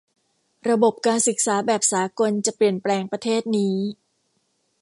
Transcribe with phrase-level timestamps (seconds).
[0.69, 3.75] ระบบการศึกษาแบบสากลจะเปลี่ยนแปลงประเทศนี้